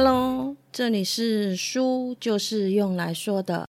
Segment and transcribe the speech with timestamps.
[0.00, 3.66] Hello，这里是书就是用来说的，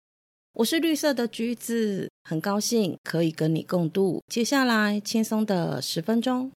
[0.53, 6.51] 我是绿色的橘子，很高兴可以跟你共度接下来轻松的十分钟。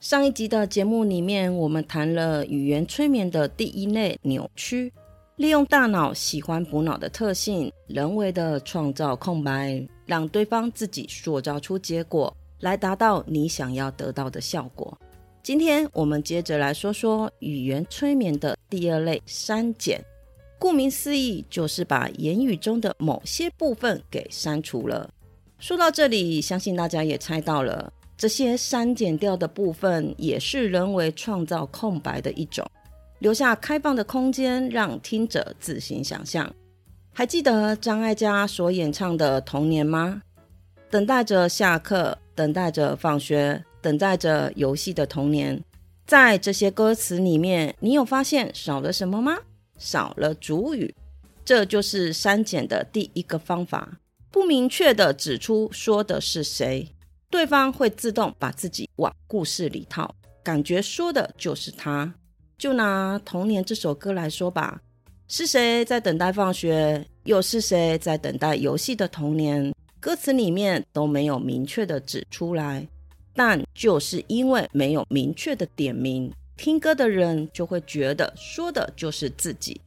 [0.00, 4.92] 上一集的节目里面，我们谈了语言催眠的第一类扭曲，
[5.36, 14.94] 利用大脑喜欢补脑的特性，人为的创造空白，让对方自己塑造出结果，来达到你想要得到的效果。
[15.42, 19.98] 今天我们接着来说说语言催眠的第二类删减。
[20.58, 25.08] 顾名思义，就是把言语中的某些部分给删除了。
[25.58, 32.70] 说到这里，相信大家也猜到了，这些删减掉的部分也是人为创造空白的一种，
[33.20, 36.54] 留下开放的空间，让听者自行想象。
[37.14, 40.20] 还记得张艾嘉所演唱的《童年》吗？
[40.90, 43.64] 等待着下课，等待着放学。
[43.80, 45.62] 等待着游戏的童年，
[46.06, 49.36] 在这些歌词里面，你有发现少了什么吗？
[49.78, 50.94] 少了主语，
[51.44, 53.98] 这就是删减的第一个方法。
[54.30, 56.86] 不明确的指出说的是谁，
[57.30, 62.12] 对方会自动把自己往故事里套，感觉说的就是他。
[62.58, 64.80] 就拿《童年》这首歌来说吧，
[65.28, 67.04] 是谁在等待放学？
[67.24, 69.74] 又是谁在等待游戏的童年？
[69.98, 72.86] 歌词里面都没有明确的指出来。
[73.42, 79.80] 但就是因为没有明确的点名，听歌的人就会觉得说的就是自己。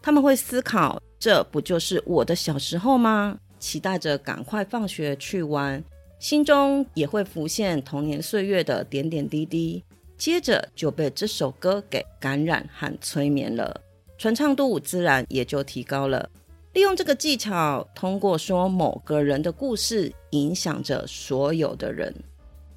[0.00, 3.36] 他们会思考：这不就是我的小时候吗？
[3.58, 5.82] 期待着赶快放学去玩，
[6.20, 9.82] 心中也会浮现童年岁月的点点滴滴。
[10.16, 13.80] 接着就被这首歌给感染和催眠了，
[14.16, 16.30] 传唱度自然也就提高了。
[16.72, 22.14] 利用这个技巧，通过说某个人的故事，影响着所有的人。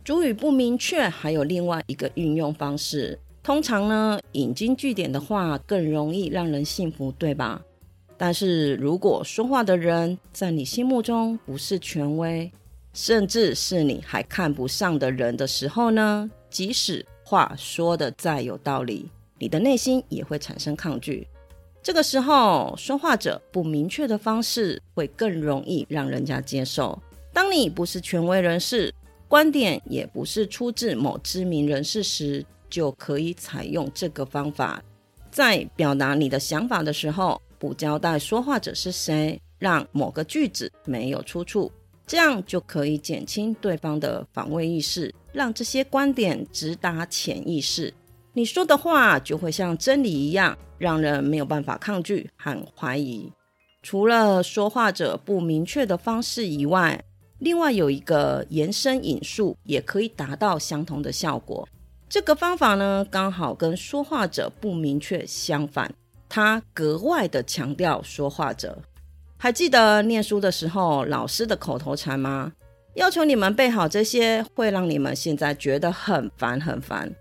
[0.06, 3.18] 主语不明确，还有另外一个运用方式。
[3.42, 7.60] 通常呢，引经据典的话更容易让人信服，对吧？
[8.16, 12.52] 但是如果说话的人在你心目中不是权威，
[12.94, 16.30] 甚至是你还看不上的人的时候呢？
[16.52, 21.28] 即使话说的再有道理，你的内心也会产生抗拒。
[21.82, 27.02] 这个时候，说话者不明确的方式会更容易让人家接受。
[27.34, 28.94] 当你不是权威人士。
[29.36, 34.82] 观点也不是出自某知名人士时，就可以采用这个方法。
[35.30, 41.70] 在表达你的想法的时候，不交代说话者是谁，让某个句子没有出处，
[42.08, 47.94] 这样就可以减轻对方的防卫意识，让这些观点直达潜意识。
[48.32, 53.30] 你说的话就会像真理一样，让人没有办法抗拒和怀疑。
[53.84, 57.04] 除了说话者不明确的方式以外，
[57.40, 61.68] 另外有一个延伸引述，也可以达到相同的效果。
[62.08, 65.94] 这个方法呢，刚好跟说话者不明确相反，
[66.30, 68.78] 它格外的强调说话者。
[69.38, 72.54] 还记得念书的时候老师的口头禅吗？
[72.94, 77.14] 要求你们背好这些，会让你们现在觉得很烦很烦。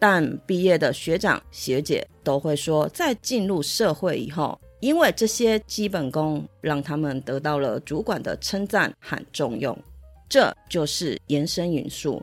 [0.00, 4.58] 但毕业的学长学姐都会说，在进入社会以后。
[4.80, 9.76] 因为这些基本功让他们得到了主管的称赞和重用，
[10.28, 12.22] 这就是延伸引述，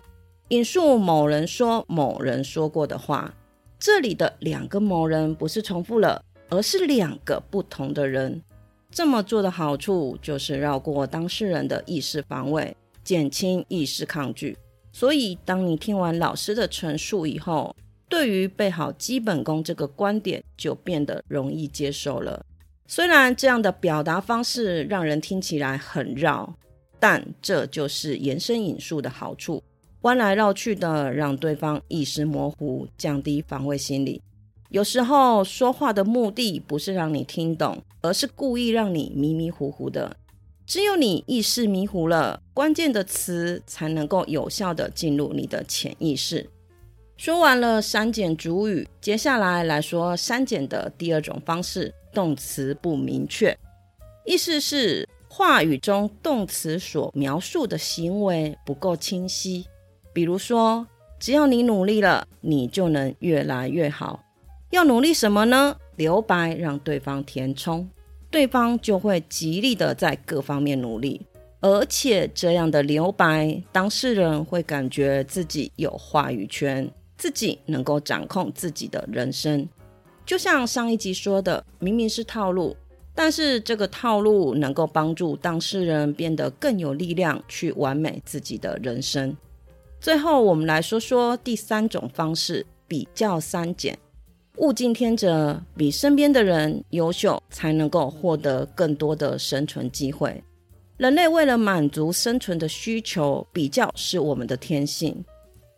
[0.49, 3.33] 引述某人说某人说过的话。
[3.79, 8.41] 这里的两个某人不是重复了，而是两个不同的人。
[8.89, 14.57] 这么做的好处就是绕过当事人的意识防卫，减轻意识抗拒。
[14.91, 17.75] 所以，当你听完老师的陈述以后，
[18.09, 22.45] 对于背好基本功这个观点就变得容易接受了。
[22.87, 26.55] 虽然这样的表达方式让人听起来很绕，
[26.99, 29.61] 但这就是延伸引述的好处，
[30.01, 34.21] 弯来绕去的让对方意识模糊，降低防卫心理。
[34.69, 40.15] 有时候说话的目的不是让你听懂，而是故意让你迷迷糊糊的。
[40.65, 46.49] 只有你意识迷糊了，关键的词才能够有效的进入你的潜意识。
[47.17, 51.93] 说完了删减主语，接下来来说删减的第二种方式。
[52.13, 53.55] 动词不明确，
[54.25, 59.65] 意思是话语中动词所描述的行为不够清晰。
[60.13, 60.87] 比如说，
[61.19, 64.23] 只要你努力了，你就能越来越好。
[64.71, 65.75] 要努力什么呢？
[65.95, 67.87] 留白让对方填充，
[68.31, 71.25] 对方就会极力的在各方面努力。
[71.59, 79.67] 而且这样的留白，当事人会感觉自己有话语权，自己能够掌控自己的人生。
[80.25, 82.75] 就像上一集说的，明明是套路，
[83.15, 89.35] 但是这个套路能够帮助当事人变得更有力量，去完美自己的人生。
[89.99, 93.97] 最后，我们来说说第三种方式——比较三减。
[94.57, 100.43] 物竞天择，比身边的人优秀，才能够获得更多的生存机会。
[100.97, 105.23] 人类为了满足生存的需求，比较是我们的天性。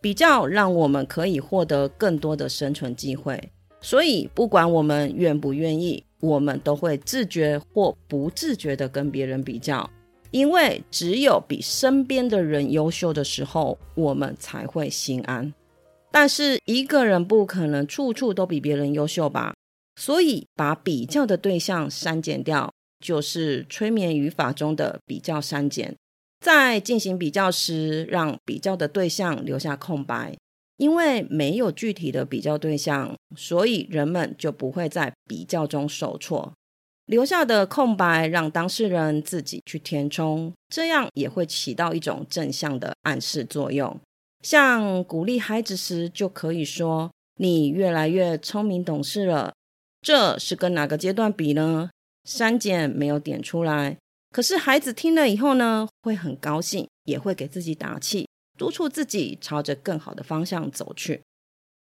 [0.00, 3.40] 比较让我们可以获得更多的生存机会。
[3.80, 9.88] 所以，不管我们愿不愿意，我们都会自觉或不自觉的跟别人比较。
[10.30, 15.52] 因为只有比身边的人优秀的时候，我们才会心安。
[16.10, 19.54] 但是，一个人不可能处处都比别人优秀吧？
[19.96, 22.72] 所以，把比较的对象删减掉。
[23.02, 25.96] 就是催眠语法中的比较删减，
[26.40, 30.34] 在进行比较时，让比较的对象留下空白，
[30.78, 36.52] 因为没有具体的比较对象，所以人们就不会在比较中受挫。
[37.06, 44.00] 留下的空白让当事人自己去填充，这样也会起到一种正向的暗示作用。
[44.42, 49.52] 像鼓励孩子时，就可以说：“你越来越聪明懂事了。”
[50.00, 51.90] 这是跟哪个阶段比呢？
[52.24, 53.98] 删减没有点出来，
[54.30, 61.20] 可是孩子听了以后呢，会很高兴，也会给自己打气，督促自己朝着更好的方向走去。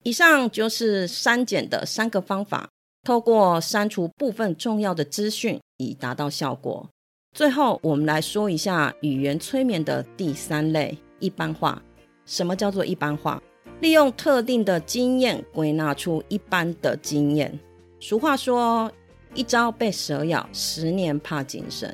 [0.03, 2.69] 以上就是删减的三个方法，
[3.03, 6.89] 透过删除部分重要的资讯，以达到效果。
[7.35, 11.81] 最后，我们来说一下语言催眠的第三类——一般化。
[12.25, 13.41] 什么叫做一般化？
[13.81, 17.59] 利用特定的经验归纳出一般的经验。
[17.99, 18.91] 俗话说。
[19.35, 21.93] 一朝被蛇咬，十年怕井绳。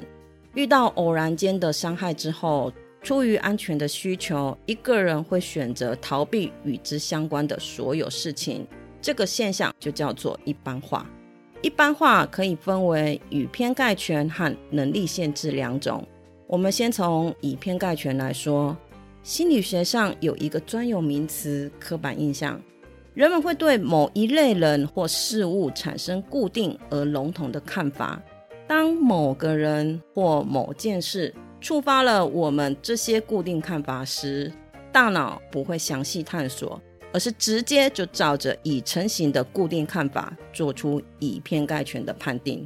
[0.55, 2.71] 遇到偶然间的伤害之后，
[3.01, 8.67] 出于安全的需求，一个人会选择逃避与之相关的所有事情。
[9.01, 11.09] 这个现象就叫做一般化。
[11.61, 16.05] 一般化可以分为以偏概全和能力限制两种。
[16.45, 18.77] 我们先从以偏概全来说，
[19.23, 22.61] 心理学上有一个专有名词——刻板印象。
[23.13, 28.21] 人们会对某一类人或事物产生固定而笼统的看法。
[28.68, 34.51] 当某个人或某件事触发了我们这些固定看法时，
[34.92, 36.81] 大脑不会详细探索，
[37.12, 42.65] 而是直接就照着已成型的固定看法做出以偏概全的判定。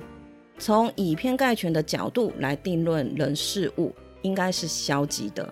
[0.59, 5.47] 从以偏概全的角度来定论人事物，应该是消极的。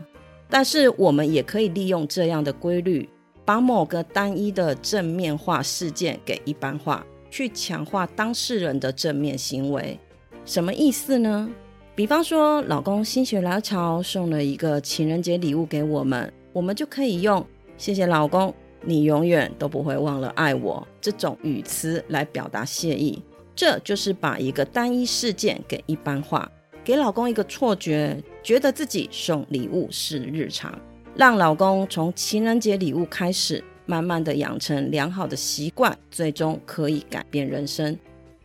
[0.50, 3.10] 但是我们也可以利用这样的规律。
[3.48, 10.00] 把某个单一的正面化事件给一般化，去强化当事人的正面行为，
[10.46, 11.50] 什么意思呢？
[11.96, 17.44] 比方说，老公心血来潮送了一个情人节礼物给我们，我们就可以用
[17.78, 23.22] “谢谢老公，你永远都不会忘了爱我”这种语词来表达谢意。
[23.56, 26.52] 这就是把一个单一事件给一般化，
[26.84, 30.78] 给老公一个错觉，觉得自己送礼物是日常。
[31.16, 37.98] 让老公从情人节礼物开始，慢慢的养成良好的习惯，最终可以改变人生。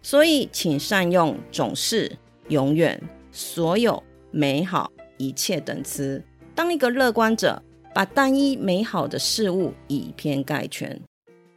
[0.02, 2.10] 所以，请善用“总是
[2.48, 3.00] ”“永远
[3.30, 4.02] ”“所有
[4.32, 6.22] ”“美好”“一切”等词，
[6.54, 7.62] 当一个乐观者，
[7.94, 11.00] 把单一美好的事物以偏概全。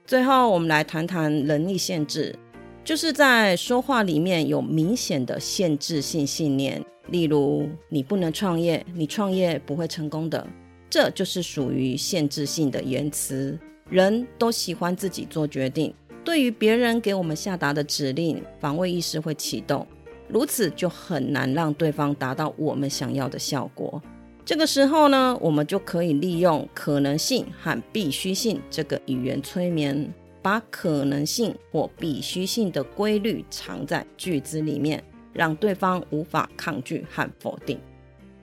[0.05, 2.35] 最后，我们来谈谈能力限制，
[2.83, 10.45] 就是在说话里面有明显的限制性信念，例如“你不能创业，你创业不会成功的”。
[10.89, 13.57] 这就是属于限制性的言辞。
[13.89, 19.85] 人都喜欢自己做决定，对于别人给我们下达的指令，防卫意识会启动，
[20.27, 24.01] 如此就很难让对方达到我们想要的效果。
[24.45, 37.79] 这个时候呢，我们就可以利用可能性和必须性这个语言催眠，把可能性或必须性的规律藏在句子里面，让对方无法抗拒和否定。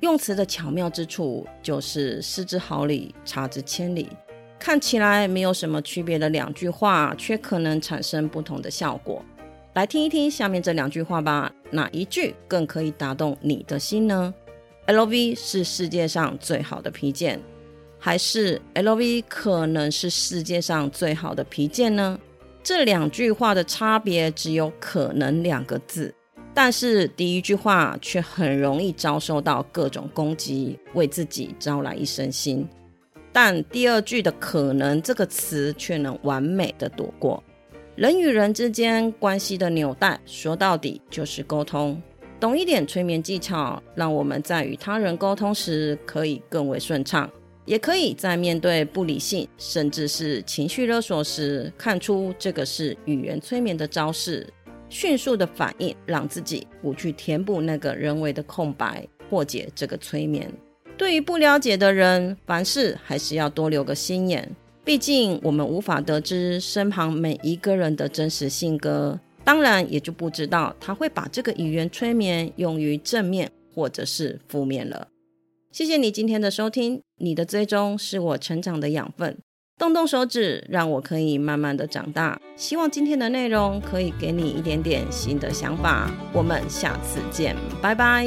[0.01, 4.09] 用词的巧妙之处，就是失之毫厘，差之千里。
[4.61, 9.25] 看起来没有什么区别的两句话，却可能产生不同的效果。
[9.73, 14.35] 来听一听下面这两句话吧，哪一句更可以打动你的心呢
[14.87, 17.41] ？LV 是世界上最好的皮件，
[17.99, 22.21] 还是 LV 可能是世界上最好的皮件呢？
[22.63, 26.15] 这两句话的差别只有“可能”两个字。
[26.53, 32.67] 但是第一句话却很容易遭受到各种攻击，为自己招来一身腥。
[33.33, 37.43] 但第二句的“可能”这个词却能完美的躲过。
[37.97, 42.01] 人与人之间关系的纽带，说到底就是沟通。
[42.39, 47.31] 懂一点催眠技巧，让我们在与他人沟通时可以更为顺畅，
[47.67, 54.47] 也可以在面对不理性甚至是情绪勒索时，看出这个是语言催眠的招式。
[54.89, 60.51] 迅速的反应，让自己不去填补那个人为的空白，破解这个催眠。
[61.01, 64.55] 对于不了解的人，凡事还是要多留个心眼。
[64.85, 75.09] 毕竟我们无法得知身旁每一个人的真实性格，当然也就不知道他会把这个语言催眠用于正面或者是负面了。
[75.73, 79.39] 谢谢你今天的收听，你的追踪是我成长的养分。
[79.79, 82.39] 动动手指，让我可以慢慢的长大。
[82.57, 86.11] 希望今天的内容可以给你一点点新的想法。
[86.35, 88.27] 我们下次见，拜拜。